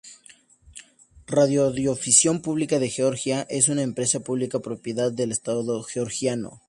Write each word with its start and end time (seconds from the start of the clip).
Radiodifusión 1.27 2.41
Pública 2.41 2.79
de 2.79 2.89
Georgia 2.89 3.45
es 3.51 3.69
una 3.69 3.83
empresa 3.83 4.19
pública, 4.21 4.57
propiedad 4.57 5.11
del 5.11 5.31
estado 5.31 5.83
georgiano. 5.83 6.59